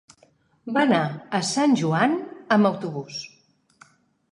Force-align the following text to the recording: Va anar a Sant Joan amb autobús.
Va 0.77 0.81
anar 0.87 1.01
a 1.41 1.43
Sant 1.51 1.77
Joan 1.83 2.17
amb 2.57 2.73
autobús. 2.73 3.23